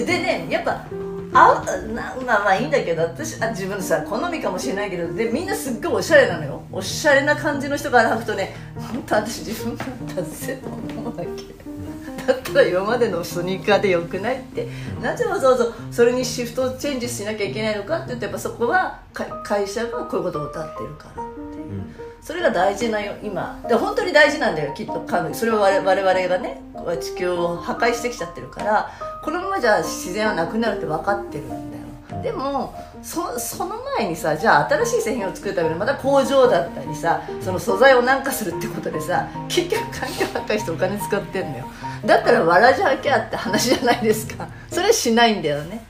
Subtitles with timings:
[0.00, 0.84] でねやっぱ
[1.34, 1.64] あ
[1.94, 6.62] なまあまあいいんだけど私あ自分のさ好みかもしれないけどでみんなすっごいおしゃれなのよ。
[6.70, 9.84] おしゃれな感じの人が履くとね本当私自分が
[10.14, 11.52] 達せと思うわけ？
[12.26, 14.68] だったら今までのスニーカーでよくないって。
[15.02, 19.00] なぜわざわざそれにシフトチェンジしなきゃいけないのかって言ってやっぱそこは
[19.42, 21.82] 会社がこういうことを歌ってるからっていう。
[22.22, 23.60] それが大事なよ今。
[23.68, 26.62] で本当に大事なんだよきっと神それは我々がね
[27.00, 28.90] 地球を破壊してきちゃってるから。
[29.22, 32.22] このままじゃ自然はなくなるって分かってるんだよ。
[32.24, 41.66] でもそその前にさじゃあ新しい製品を作るためにまた工場だったりさその素材を軟化するってことでさ結局環境破壊してお金使ってんだよ。
[42.04, 44.48] だったらわらじゃきゃって話じゃないですか。
[44.68, 45.84] それしないんだよね。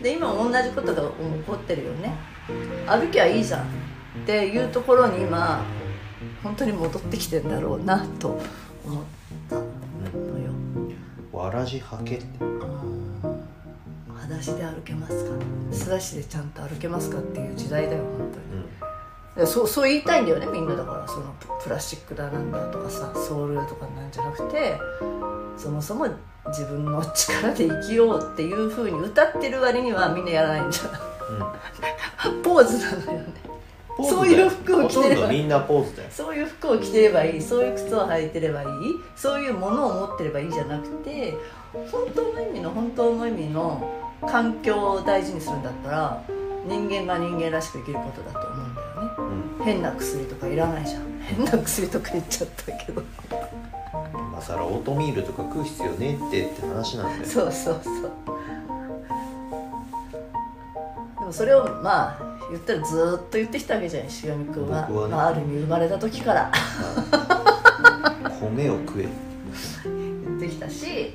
[0.00, 1.08] で今同じことが起
[1.44, 2.14] こってるよね。
[2.86, 3.66] 歩きゃいいじゃん。
[4.22, 5.64] っていうところに今
[6.42, 8.40] 本当に戻ってきてんだろうなと
[8.84, 9.04] 思っ
[9.48, 10.50] たのよ。
[11.32, 12.20] わらじはけ
[14.08, 15.30] 裸足で歩けますか？
[15.72, 18.32] 素足でちゃんと歩けますかっていう時代だよ本
[19.36, 21.06] 当に、そうそう言いたいんだよねみんなだから。
[21.06, 24.78] そのプラスチックだなんだとかさソールとかなんじゃなくて
[25.56, 26.06] そもそも
[26.48, 33.45] 自分の力で生きようっていうふうに歌ってる割にはみんなやらないんじゃん、うん、 ポーズなのよね
[34.02, 36.08] そういう服を着てればみんなポーズだよ。
[36.10, 37.42] そういう服を着てればいい。
[37.42, 38.68] そういう靴を履いてればいい。
[39.16, 41.34] そういうものを持ってればいいじゃなくて
[41.72, 43.90] 本当の意味の本当の意味の
[44.26, 46.22] 環境を大事にするんだったら
[46.66, 49.10] 人間が人間らしく生きることだと思うんだよね、
[49.58, 51.02] うん、変な薬とかいらないじゃん。
[51.20, 53.02] 変な薬とか言っちゃったけど。
[54.12, 57.24] 今更オートミールとか食う必要ねってって話なんだよ。
[57.24, 58.10] そうそうそう。
[61.18, 66.52] でもそれをまあ言ったらずっと言ってきたわけじゃん石上君は、ね、まあ、ある意味生まれた時から。
[68.40, 69.08] 米を食え。
[69.84, 71.14] 言ってきたし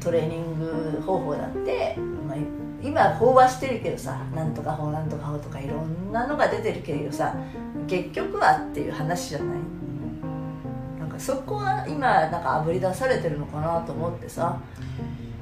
[0.00, 2.36] トレーニング方法だって、まあ、
[2.82, 7.34] 今飽和してるけどさなんとか法なんとか法とかいろんなのが出てるけどさ
[7.86, 9.48] 結局はっていう話じゃない。
[10.98, 14.58] なんかそこは今なんかあぶり出されてるのかなと思ってさ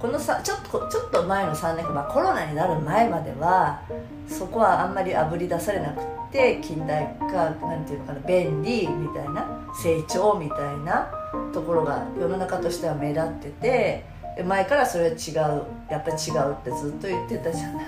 [0.03, 3.83] このさちょっとちょっと前の3年間、まあ、コロナになる前までは
[4.29, 6.03] そこはあんまりあぶり出されなく
[6.33, 11.09] て近代化なんていうのかな便利みたいな成長みたいな
[11.55, 14.05] ところが世の中としては目立ってて
[14.45, 17.87] 前からそれは違うやっぱり違うってずっと言ってたじゃない、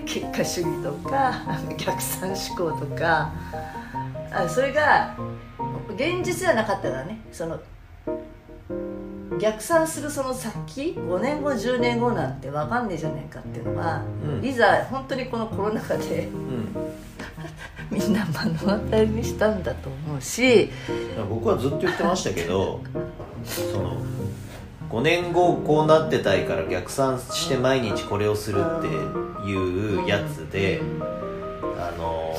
[0.00, 1.42] うん、結果主義とか
[1.76, 3.30] 逆算思考とか。
[4.34, 5.14] あそれが
[5.94, 7.20] 現実じゃなかったからね。
[7.30, 7.60] その
[9.40, 16.68] 逆算するその先5年後10年後なんて分かんねえじゃねえかっていうのは、うん、いざ本当にこのコロナ禍で、うん、
[17.90, 20.70] みんな目の当たりにしたんだと思うし
[21.28, 22.80] 僕はずっと言ってましたけど
[23.44, 23.96] その
[24.90, 28.86] 5年後こうなってたいから逆算して毎日これをするって
[29.46, 30.80] いうやつで
[31.78, 32.34] あの